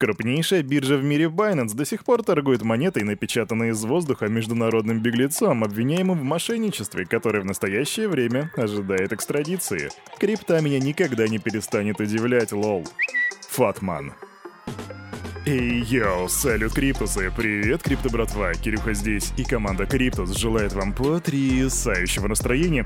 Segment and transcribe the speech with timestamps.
[0.00, 5.64] Крупнейшая биржа в мире Binance до сих пор торгует монетой, напечатанной из воздуха международным беглецом,
[5.64, 9.90] обвиняемым в мошенничестве, который в настоящее время ожидает экстрадиции.
[10.20, 12.86] Крипта меня никогда не перестанет удивлять, lol.
[13.48, 14.12] FatMan.
[15.44, 17.32] Эй, yo, салют, Криптусы!
[17.36, 18.52] Привет, Крипто братва!
[18.54, 22.84] Кирюха здесь, и команда Криптус желает вам потрясающего настроения.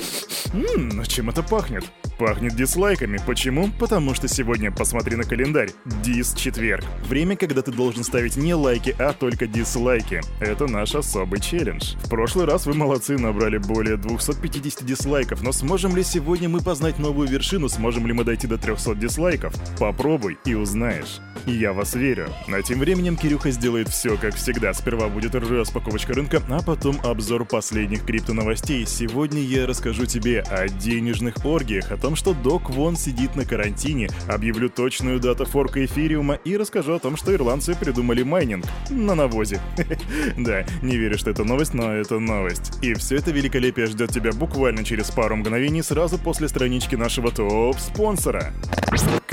[0.54, 1.84] Ммм, чем это пахнет?
[2.18, 3.18] Пахнет дизлайками.
[3.26, 3.70] Почему?
[3.78, 5.70] Потому что сегодня, посмотри на календарь,
[6.02, 6.84] дис четверг.
[7.08, 10.20] Время, когда ты должен ставить не лайки, а только дизлайки.
[10.40, 11.94] Это наш особый челлендж.
[12.04, 16.98] В прошлый раз вы молодцы, набрали более 250 дизлайков, но сможем ли сегодня мы познать
[16.98, 19.54] новую вершину, сможем ли мы дойти до 300 дизлайков?
[19.78, 21.20] Попробуй и узнаешь.
[21.46, 22.28] Я вас верю.
[22.46, 24.72] А тем временем Кирюха сделает все, как всегда.
[24.74, 28.86] Сперва будет распаковочка рынка, а потом обзор последних криптоновостей.
[28.86, 34.08] Сегодня я расскажу тебе о денежных оргиях, о том, что Док Вон сидит на карантине,
[34.28, 39.60] объявлю точную дату форка эфириума и расскажу о том, что ирландцы придумали майнинг на навозе.
[40.36, 42.78] Да, не верю, что это новость, но это новость.
[42.82, 48.52] И все это великолепие ждет тебя буквально через пару мгновений сразу после странички нашего топ-спонсора.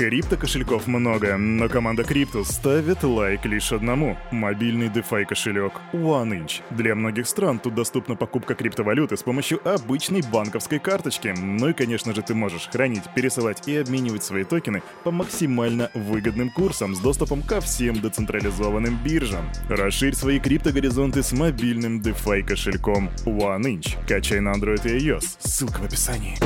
[0.00, 6.62] Крипто кошельков много, но команда Криптус ставит лайк лишь одному– мобильный DeFi кошелек OneInch.
[6.70, 11.34] Для многих стран тут доступна покупка криптовалюты с помощью обычной банковской карточки.
[11.38, 16.48] Ну и, конечно же, ты можешь хранить, пересылать и обменивать свои токены по максимально выгодным
[16.48, 19.44] курсам с доступом ко всем децентрализованным биржам.
[19.68, 23.98] Расширь свои криптогоризонты с мобильным DeFi кошельком OneInch.
[24.08, 25.36] Качай на Android и iOS.
[25.40, 26.38] Ссылка в описании.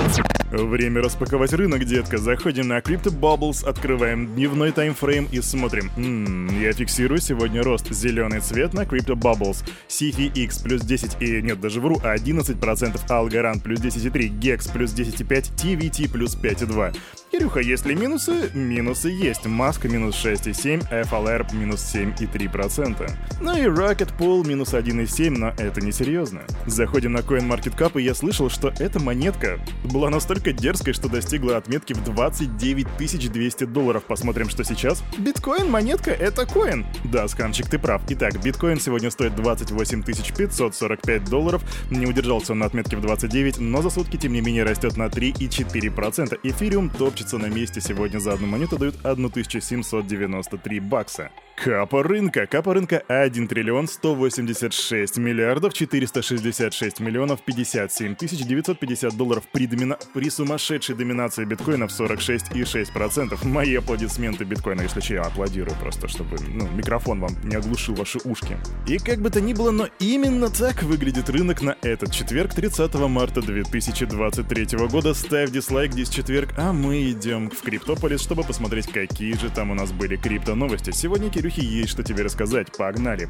[0.56, 2.16] Время распаковать рынок, детка.
[2.18, 5.90] Заходим на Crypto Bubbles, открываем дневной таймфрейм и смотрим.
[5.96, 7.92] Ммм, я фиксирую сегодня рост.
[7.92, 9.64] Зеленый цвет на Crypto Bubbles.
[9.88, 11.42] CFX плюс 10 и...
[11.42, 13.00] Нет, даже вру, 11%.
[13.08, 14.38] Algorand плюс 10,3.
[14.38, 15.54] Gex плюс 10,5.
[15.56, 16.94] TVT плюс 5,2.
[17.34, 18.48] Кирюха, есть ли минусы?
[18.54, 19.44] Минусы есть.
[19.46, 23.10] Маска минус 6,7, FLR минус 7,3%.
[23.40, 26.42] Ну и Rocket Pool минус 1,7, но это не серьезно.
[26.66, 31.92] Заходим на CoinMarketCap, и я слышал, что эта монетка была настолько дерзкой, что достигла отметки
[31.92, 34.04] в 29 200 долларов.
[34.04, 35.02] Посмотрим, что сейчас.
[35.18, 36.86] Биткоин монетка— это коин.
[37.02, 38.02] Да, сканчик, ты прав.
[38.10, 41.64] Итак, биткоин сегодня стоит 28 545 долларов.
[41.90, 45.06] Не удержался он на отметке в 29, но за сутки, тем не менее, растет на
[45.06, 46.38] 3,4%.
[46.44, 51.30] Эфириум топчет топчется на месте сегодня за одну монету дают 1793 бакса.
[51.56, 52.46] Капа рынка.
[52.46, 59.96] Капа рынка 1 триллион 186 миллиардов 466 миллионов 57 тысяч 950 долларов при, домина...
[60.12, 63.46] при сумасшедшей доминации биткоина в 46,6%.
[63.46, 68.18] Мои аплодисменты биткоина, если че, я аплодирую просто, чтобы ну, микрофон вам не оглушил ваши
[68.24, 68.58] ушки.
[68.86, 72.94] И как бы то ни было, но именно так выглядит рынок на этот четверг, 30
[72.94, 75.14] марта 2023 года.
[75.14, 79.74] Ставь дизлайк здесь четверг, а мы идем в Криптополис, чтобы посмотреть, какие же там у
[79.74, 80.90] нас были крипто новости.
[80.90, 82.74] Сегодня Кирюхе есть что тебе рассказать.
[82.74, 83.28] Погнали.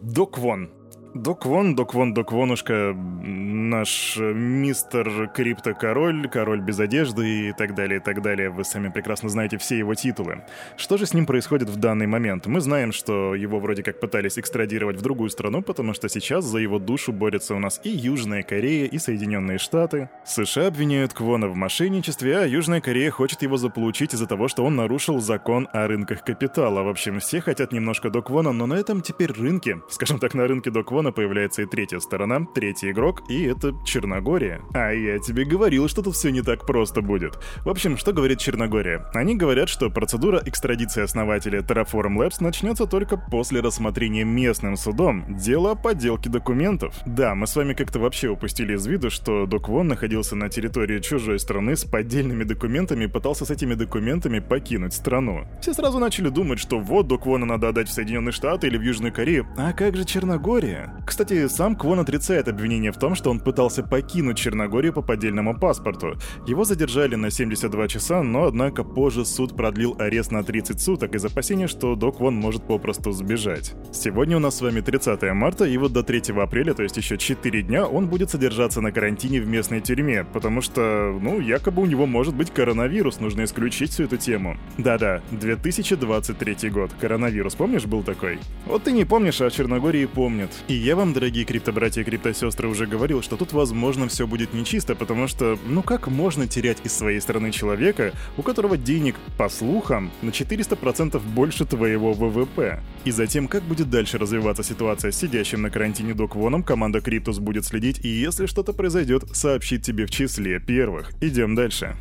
[0.00, 0.70] Док Вон.
[1.14, 7.98] Док Вон, Док Вон, Док Вонушка, наш мистер Крипто-король, король без одежды и так далее,
[7.98, 8.48] и так далее.
[8.50, 10.42] Вы сами прекрасно знаете все его титулы.
[10.76, 12.46] Что же с ним происходит в данный момент?
[12.46, 16.58] Мы знаем, что его вроде как пытались экстрадировать в другую страну, потому что сейчас за
[16.58, 20.10] его душу борются у нас и Южная Корея, и Соединенные Штаты.
[20.24, 24.76] США обвиняют Квона в мошенничестве, а Южная Корея хочет его заполучить из-за того, что он
[24.76, 26.84] нарушил закон о рынках капитала.
[26.84, 30.46] В общем, все хотят немножко Док Вона, но на этом теперь рынке, скажем так, на
[30.46, 34.60] рынке Док Вона появляется и третья сторона, третий игрок, и это Черногория.
[34.74, 37.38] А я тебе говорил, что тут все не так просто будет.
[37.64, 39.06] В общем, что говорит Черногория?
[39.14, 45.70] Они говорят, что процедура экстрадиции основателя Terraform Labs начнется только после рассмотрения местным судом дела
[45.70, 46.94] о подделке документов.
[47.06, 50.98] Да, мы с вами как-то вообще упустили из виду, что Док Вон находился на территории
[50.98, 55.46] чужой страны с поддельными документами и пытался с этими документами покинуть страну.
[55.62, 58.82] Все сразу начали думать, что вот Док Вона надо отдать в Соединенные Штаты или в
[58.82, 59.46] Южную Корею.
[59.56, 60.89] А как же Черногория?
[61.06, 66.16] Кстати, сам Квон отрицает обвинение в том, что он пытался покинуть Черногорию по поддельному паспорту.
[66.46, 71.24] Его задержали на 72 часа, но однако позже суд продлил арест на 30 суток из
[71.24, 73.74] опасения, что Док Квон может попросту сбежать.
[73.92, 77.18] Сегодня у нас с вами 30 марта, и вот до 3 апреля, то есть еще
[77.18, 81.86] 4 дня, он будет содержаться на карантине в местной тюрьме, потому что, ну, якобы у
[81.86, 84.56] него может быть коронавирус, нужно исключить всю эту тему.
[84.78, 86.90] Да-да, 2023 год.
[87.00, 88.38] Коронавирус, помнишь, был такой?
[88.66, 90.50] Вот ты не помнишь, а Черногории помнят.
[90.68, 94.94] И я вам, дорогие криптобратья и криптосестры, уже говорил, что тут, возможно, все будет нечисто,
[94.94, 100.10] потому что, ну как можно терять из своей страны человека, у которого денег, по слухам,
[100.22, 102.80] на 400% больше твоего ВВП?
[103.04, 107.66] И затем, как будет дальше развиваться ситуация с сидящим на карантине Доквоном, команда Криптус будет
[107.66, 111.12] следить, и если что-то произойдет, сообщит тебе в числе первых.
[111.20, 111.96] Идем дальше.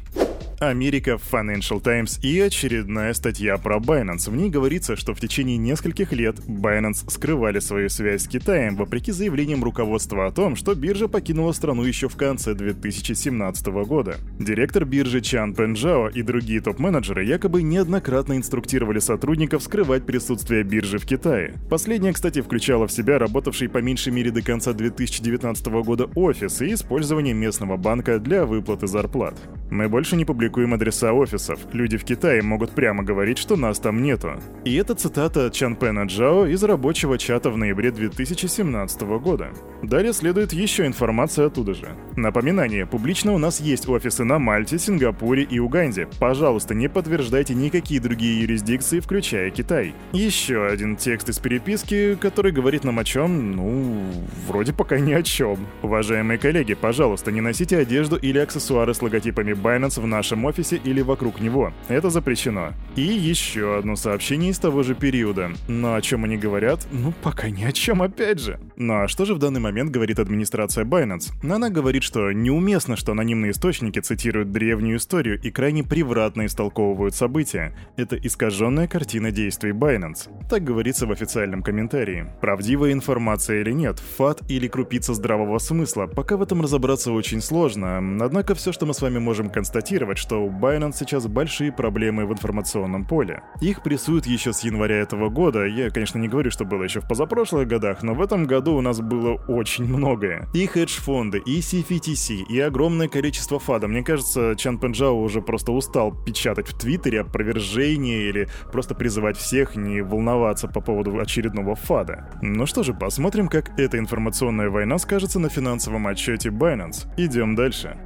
[0.60, 4.30] Америка, Financial Times и очередная статья про Binance.
[4.30, 9.14] В ней говорится, что в течение нескольких лет Binance скрывали свою связь с Китаем, вопреки
[9.14, 14.18] заявлениям руководства о том, что биржа покинула страну еще в конце 2017 года.
[14.38, 21.06] Директор биржи Чан Пенджао и другие топ-менеджеры якобы неоднократно инструктировали сотрудников скрывать присутствие биржи в
[21.06, 21.54] Китае.
[21.70, 26.74] Последняя, кстати, включала в себя работавший по меньшей мере до конца 2019 года офис и
[26.74, 29.36] использование местного банка для выплаты зарплат.
[29.72, 31.60] Мы больше не публикуем адреса офисов.
[31.74, 34.34] Люди в Китае могут прямо говорить, что нас там нету.
[34.66, 39.50] И это цитата Чан Пена Джао из рабочего чата в ноябре 2017 года.
[39.84, 41.88] Далее следует еще информация оттуда же.
[42.16, 46.08] Напоминание, публично у нас есть офисы на Мальте, Сингапуре и Уганде.
[46.20, 49.94] Пожалуйста, не подтверждайте никакие другие юрисдикции, включая Китай.
[50.12, 54.04] Еще один текст из переписки, который говорит нам о чем, ну,
[54.48, 55.60] вроде пока ни о чем.
[55.82, 61.02] Уважаемые коллеги, пожалуйста, не носите одежду или аксессуары с логотипами Binance в нашем офисе или
[61.02, 61.74] вокруг него.
[61.88, 62.74] Это запрещено.
[62.96, 65.52] И еще одно сообщение из того же периода.
[65.68, 66.86] Но о чем они говорят?
[66.92, 68.60] Ну, пока ни о чем опять же.
[68.76, 71.32] Ну а что же в данный момент говорит администрация Binance?
[71.44, 77.76] Она говорит, что неуместно, что анонимные источники цитируют древнюю историю и крайне превратно истолковывают события.
[77.96, 80.30] Это искаженная картина действий Binance.
[80.50, 82.28] Так говорится в официальном комментарии.
[82.42, 87.98] Правдивая информация или нет, фат или крупица здравого смысла, пока в этом разобраться очень сложно.
[88.24, 92.32] Однако все, что мы с вами можем констатировать, что у Binance сейчас большие проблемы в
[92.32, 93.42] информационном поле.
[93.62, 95.66] Их прессуют еще с января этого года.
[95.66, 98.82] Я, конечно, не говорю, что было еще в позапрошлых годах, но в этом году у
[98.82, 100.48] нас было очень многое.
[100.54, 103.88] И хедж-фонды, и CFTC, и огромное количество фада.
[103.88, 109.76] Мне кажется, Чан Пенджао уже просто устал печатать в Твиттере опровержение или просто призывать всех
[109.76, 112.30] не волноваться по поводу очередного фада.
[112.44, 117.08] Ну что же, посмотрим, как эта информационная война скажется на финансовом отчете Binance.
[117.18, 117.98] Идем дальше.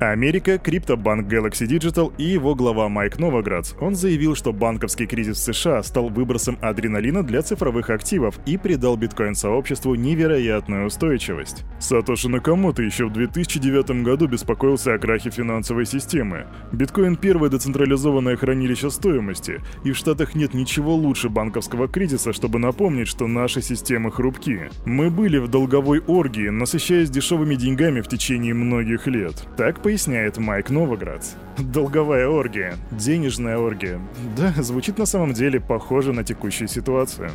[0.00, 3.74] Америка, криптобанк Galaxy Digital и его глава Майк Новоградс.
[3.80, 8.96] Он заявил, что банковский кризис в США стал выбросом адреналина для цифровых активов и придал
[8.96, 11.64] биткоин-сообществу невероятную устойчивость.
[11.78, 16.46] Сатоши Накамото еще в 2009 году беспокоился о крахе финансовой системы.
[16.72, 23.08] Биткоин— первое децентрализованное хранилище стоимости, и в Штатах нет ничего лучше банковского кризиса, чтобы напомнить,
[23.08, 24.70] что наши системы хрупки.
[24.84, 29.46] Мы были в долговой оргии, насыщаясь дешевыми деньгами в течение многих лет.
[29.56, 31.34] Так поясняет Майк Новоградс.
[31.56, 34.00] Долговая оргия, денежная оргия.
[34.36, 37.30] Да, звучит на самом деле похоже на текущую ситуацию.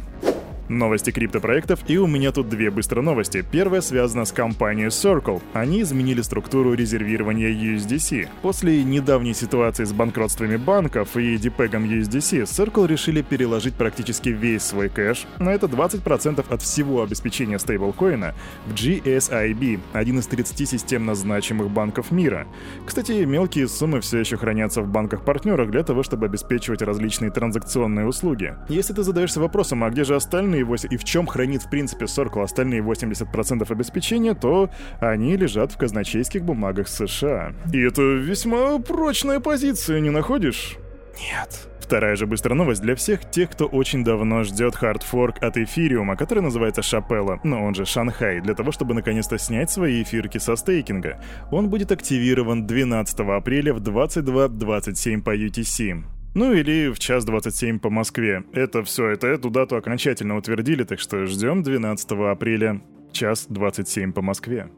[0.69, 3.43] Новости криптопроектов, и у меня тут две быстрые новости.
[3.51, 5.41] Первая связана с компанией Circle.
[5.53, 8.27] Они изменили структуру резервирования USDC.
[8.43, 14.89] После недавней ситуации с банкротствами банков и депегом USDC, Circle решили переложить практически весь свой
[14.89, 18.35] кэш, на это 20% от всего обеспечения стейблкоина,
[18.67, 22.45] в GSIB, один из 30 системно значимых банков мира.
[22.85, 28.53] Кстати, мелкие суммы все еще хранятся в банках-партнерах для того, чтобы обеспечивать различные транзакционные услуги.
[28.69, 31.69] Если ты задаешься вопросом, а где же остальные остальные 8, и в чем хранит в
[31.69, 34.69] принципе Circle остальные 80% обеспечения, то
[34.99, 37.53] они лежат в казначейских бумагах США.
[37.73, 40.77] И это весьма прочная позиция, не находишь?
[41.19, 41.67] Нет.
[41.79, 46.43] Вторая же быстрая новость для всех тех, кто очень давно ждет хардфорк от эфириума, который
[46.43, 51.17] называется Шапелла, но он же Шанхай, для того, чтобы наконец-то снять свои эфирки со стейкинга.
[51.51, 56.18] Он будет активирован 12 апреля в 22.27 по UTC.
[56.35, 58.43] Ну или в час 27 по Москве.
[58.53, 64.21] Это все, это эту дату окончательно утвердили, так что ждем 12 апреля, час 27 по
[64.21, 64.69] Москве.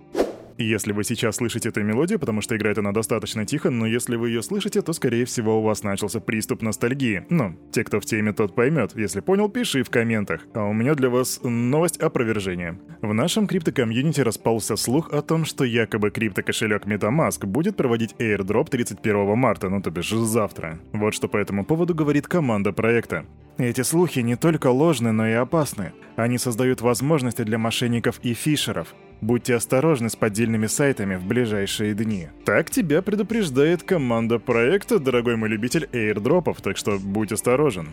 [0.61, 4.29] Если вы сейчас слышите эту мелодию, потому что играет она достаточно тихо, но если вы
[4.29, 7.25] ее слышите, то, скорее всего, у вас начался приступ ностальгии.
[7.29, 8.91] Ну, те, кто в теме, тот поймет.
[8.95, 10.41] Если понял, пиши в комментах.
[10.53, 12.79] А у меня для вас новость опровержения.
[13.01, 19.37] В нашем криптокомьюнити распался слух о том, что якобы криптокошелек MetaMask будет проводить airdrop 31
[19.37, 20.79] марта, ну то бишь завтра.
[20.93, 23.25] Вот что по этому поводу говорит команда проекта.
[23.57, 25.93] Эти слухи не только ложны, но и опасны.
[26.15, 28.95] Они создают возможности для мошенников и фишеров.
[29.21, 32.29] Будьте осторожны с поддельными сайтами в ближайшие дни.
[32.43, 37.89] Так тебя предупреждает команда проекта, дорогой мой любитель эйрдропов, так что будь осторожен.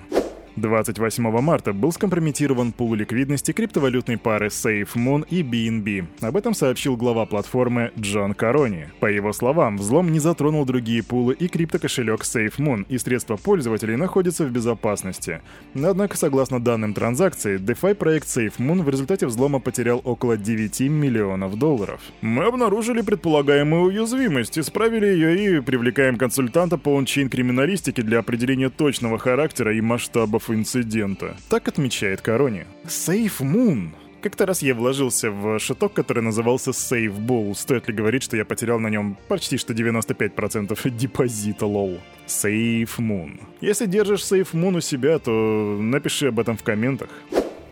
[0.60, 6.06] 28 марта был скомпрометирован пул ликвидности криптовалютной пары SafeMoon и BNB.
[6.20, 8.88] Об этом сообщил глава платформы Джон Карони.
[9.00, 14.44] По его словам, взлом не затронул другие пулы и криптокошелек SafeMoon, и средства пользователей находятся
[14.44, 15.40] в безопасности.
[15.74, 22.00] Однако, согласно данным транзакции, DeFi проект SafeMoon в результате взлома потерял около 9 миллионов долларов.
[22.20, 29.18] Мы обнаружили предполагаемую уязвимость, исправили ее и привлекаем консультанта по ончейн криминалистике для определения точного
[29.18, 31.37] характера и масштабов инцидента.
[31.49, 32.64] Так отмечает Корони.
[32.85, 33.90] Safe Moon
[34.21, 37.55] Как-то раз я вложился в шиток, который назывался Save Bull.
[37.55, 41.99] Стоит ли говорить, что я потерял на нем почти что 95% депозита, лол.
[42.26, 43.40] SafeMoon.
[43.61, 47.11] Если держишь SafeMoon у себя, то напиши об этом в комментах.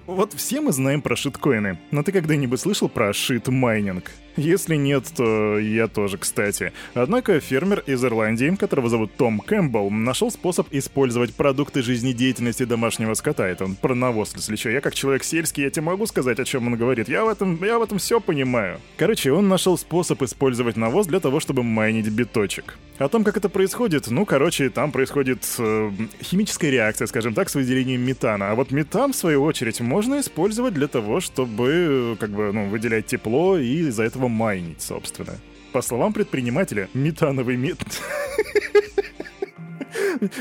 [0.06, 4.12] Вот все мы знаем про шиткоины, но ты когда-нибудь слышал про shit-mining?
[4.36, 6.72] Если нет, то я тоже, кстати.
[6.94, 13.46] Однако фермер из Ирландии, которого зовут Том Кэмпбелл, нашел способ использовать продукты жизнедеятельности домашнего скота.
[13.46, 14.70] Это он про навоз, если что.
[14.70, 17.08] Я как человек сельский, я тебе могу сказать, о чем он говорит.
[17.08, 18.80] Я в этом, я в этом все понимаю.
[18.98, 22.76] Короче, он нашел способ использовать навоз для того, чтобы майнить биточек.
[22.98, 25.90] О том, как это происходит, ну, короче, там происходит э,
[26.22, 28.50] химическая реакция, скажем так, с выделением метана.
[28.50, 33.06] А вот метан, в свою очередь, можно использовать для того, чтобы, как бы, ну, выделять
[33.06, 35.34] тепло и из-за этого его майнить, собственно.
[35.72, 37.88] По словам предпринимателя, метановый метод...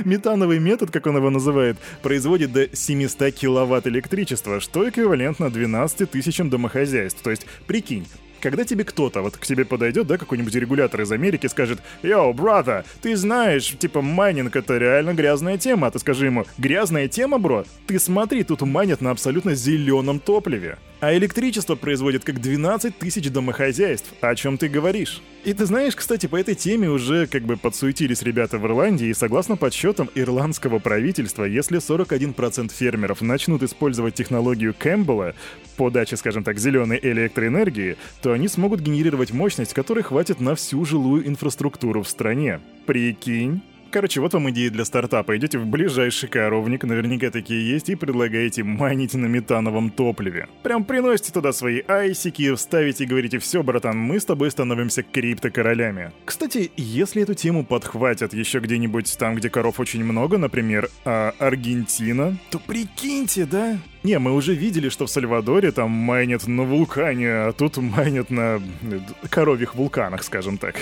[0.05, 6.49] Метановый метод, как он его называет, производит до 700 киловатт электричества, что эквивалентно 12 тысячам
[6.49, 7.21] домохозяйств.
[7.21, 8.07] То есть, прикинь,
[8.45, 12.85] когда тебе кто-то вот к тебе подойдет, да, какой-нибудь регулятор из Америки, скажет, «Yo, брата,
[13.01, 17.65] ты знаешь, типа, майнинг— это реально грязная тема», а ты скажи ему, «Грязная тема, bro?
[17.87, 20.77] Ты смотри, тут майнят на абсолютно зеленом топливе».
[20.99, 24.13] А электричество производит как 12 тысяч домохозяйств.
[24.21, 25.23] О чем ты говоришь?
[25.45, 29.13] И ты знаешь, кстати, по этой теме уже как бы подсуетились ребята в Ирландии, и
[29.13, 35.35] согласно подсчетам ирландского правительства, если 41% фермеров начнут использовать технологию Кэмпбелла
[35.77, 40.83] по даче, скажем так, зеленой электроэнергии, то они смогут генерировать мощность, которой хватит на всю
[40.83, 42.59] жилую инфраструктуру в стране.
[42.87, 43.61] Прикинь?
[43.91, 45.37] Короче, вот вам идея для стартапа.
[45.37, 50.47] Идете в ближайший коровник, наверняка такие есть, и предлагаете майнить на метановом топливе.
[50.63, 56.11] Прям приносите туда свои айсики, вставите и говорите, все, братан, мы с тобой становимся криптокоролями.
[56.25, 62.37] Кстати, если эту тему подхватят еще где-нибудь там, где коров очень много, например, а Аргентина,
[62.49, 63.77] то прикиньте, да?
[64.05, 68.61] Не, мы уже видели, что в Сальвадоре там майнят на вулкане, а тут майнят на
[68.83, 68.99] э,
[69.31, 70.75] коровьих вулканах, скажем так.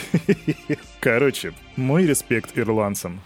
[1.00, 3.22] Короче, мой респект ирландцам.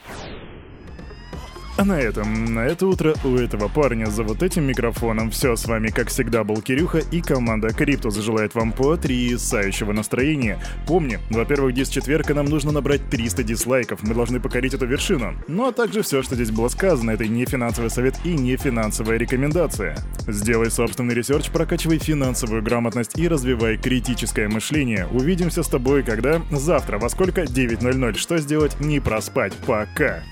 [1.78, 5.68] А на этом, на это утро у этого парня за вот этим микрофоном все с
[5.68, 10.60] вами, как всегда, был Кирюха и команда Криптус желает вам потрясающего настроения.
[10.88, 15.36] Помни, во-первых, здесь четверка нам нужно набрать 300 дизлайков, мы должны покорить эту вершину.
[15.48, 19.18] Ну а также все, что здесь было сказано, это не финансовый совет и не финансовая
[19.18, 20.00] рекомендация.
[20.28, 25.06] Сделай собственный research, прокачивай финансовую грамотность и развивай критическое мышление.
[25.12, 27.44] Увидимся с тобой, когда завтра, во сколько?
[27.44, 28.18] 9.00.
[28.18, 28.80] Что сделать?
[28.80, 29.54] Не проспать.
[29.68, 30.24] Пока.